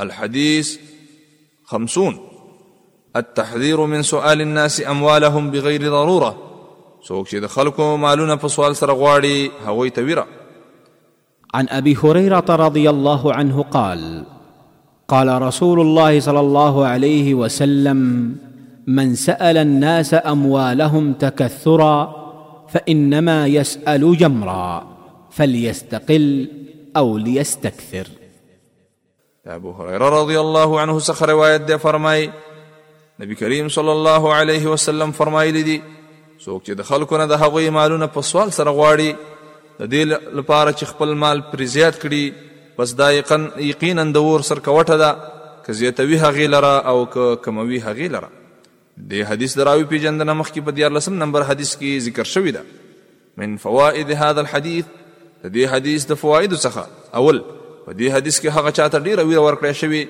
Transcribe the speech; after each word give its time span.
الحديث 0.00 0.78
خمسون 1.64 2.18
التحذير 3.16 3.86
من 3.86 4.02
سؤال 4.02 4.40
الناس 4.40 4.80
اموالهم 4.86 5.50
بغير 5.50 5.82
ضروره 5.90 6.36
سوك 7.02 7.28
شي 7.28 7.40
دخلكم 7.40 7.70
خلکو 7.72 7.96
مالونه 7.96 8.34
په 8.34 8.46
سوال 8.48 8.76
سره 8.76 9.18
عن 11.54 11.66
ابي 11.68 11.96
هريره 12.04 12.44
رضي 12.48 12.90
الله 12.90 13.32
عنه 13.34 13.62
قال 13.62 14.24
قال 15.08 15.42
رسول 15.42 15.80
الله 15.80 16.20
صلى 16.20 16.40
الله 16.40 16.86
عليه 16.86 17.34
وسلم 17.34 18.32
من 18.86 19.14
سال 19.14 19.56
الناس 19.56 20.14
اموالهم 20.14 21.12
تكثرا 21.12 22.14
فانما 22.68 23.46
يسال 23.46 24.16
جمرا 24.16 24.86
فليستقل 25.30 26.48
او 26.96 27.18
ليستكثر 27.18 28.08
د 29.48 29.50
ابو 29.52 29.70
هريره 29.78 30.06
رضی 30.18 30.36
الله 30.40 30.70
عنه 30.80 30.98
څخه 31.06 31.26
روایت 31.28 31.62
ده 31.68 31.76
فرمای 31.80 32.28
نبی 33.22 33.34
کریم 33.40 33.66
صلی 33.72 33.90
الله 33.96 34.28
علیه 34.34 34.66
وسلم 34.74 35.10
فرمایلی 35.16 35.62
دي 35.64 35.74
څوک 36.44 36.60
چې 36.66 36.72
د 36.76 36.82
خلکو 36.90 37.16
نه 37.22 37.24
د 37.32 37.40
هغوی 37.42 37.70
مالونه 37.76 38.06
په 38.14 38.20
سوال 38.28 38.52
سره 38.58 38.70
غواړي 38.78 39.16
د 39.80 39.90
دې 39.94 40.34
لپاره 40.38 40.70
چې 40.72 40.84
خپل 40.92 41.12
مال 41.24 41.42
پرې 41.50 41.64
زیات 41.76 41.98
کړي 42.04 42.32
بس 42.78 42.92
دا 43.00 43.08
یقینا 43.62 44.04
د 44.14 44.24
ور 44.26 44.40
سر 44.50 44.58
کوټه 44.68 44.96
ده 45.04 45.16
که 45.66 45.72
زیاتوي 45.80 46.20
هغې 46.22 46.50
لره 46.54 46.78
او 46.92 47.02
که 47.16 47.26
کموي 47.48 47.80
هغې 47.88 48.10
لره 48.16 48.30
د 49.10 49.26
حدیث 49.32 49.58
دراوی 49.62 49.84
پیژندنه 49.90 50.36
مخکې 50.42 50.60
په 50.70 50.78
دیارلسم 50.78 51.18
نمبر 51.24 51.42
حدیث 51.50 51.74
کې 51.76 52.08
ذکر 52.08 52.24
شوی 52.32 52.50
ده 52.58 52.64
من 53.44 53.56
فوائد 53.66 54.10
هذا 54.22 54.40
الحديث 54.44 54.84
د 55.44 55.56
دې 55.56 55.68
حدیث 55.74 56.06
د 56.14 56.18
فوائد 56.24 56.54
څخه 56.64 57.16
اول 57.22 57.42
په 57.86 57.92
دې 57.92 58.16
حدیث 58.16 58.36
کې 58.42 58.56
هغه 58.58 58.70
چاته 58.78 58.98
ډیره 59.06 59.24
ویره 59.30 59.42
ورکړې 59.46 59.80
شوی 59.80 60.02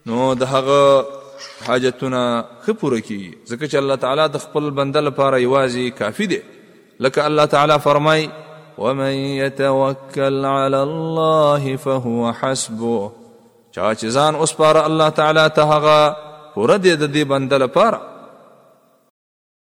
نو 0.10 0.18
د 0.42 0.52
هغه 0.54 0.84
حاجتونه 1.68 2.22
خپوره 2.66 3.00
کی 3.08 3.20
ځکه 3.50 3.66
چې 3.72 3.78
الله 3.82 3.96
تعالی 4.06 4.26
د 4.36 4.44
خپل 4.46 4.70
بنده 4.80 5.02
لپاره 5.08 5.42
یوازې 5.42 5.90
کافی 6.02 6.26
دی 6.32 6.40
لکه 7.08 7.26
الله 7.30 7.46
تعالی 7.54 7.78
فرمای 7.88 8.28
ومن 8.84 9.14
يتوکل 9.40 10.46
علی 10.52 10.82
الله 10.88 11.76
فهو 11.86 12.32
حسبه 12.32 13.12
چا 13.72 13.96
چې 13.96 14.08
ځان 14.18 14.36
اوس 14.44 14.54
پر 14.62 14.80
الله 14.84 15.10
تعالی 15.22 15.46
ته 15.60 15.76
هغه 15.76 16.32
پوره 16.56 16.78
دی 16.86 16.96
د 16.96 17.04
دې 17.14 17.24
بنده 17.36 17.58
لپاره 17.68 18.08